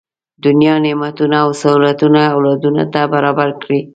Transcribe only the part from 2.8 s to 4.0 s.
ته برابر کړي.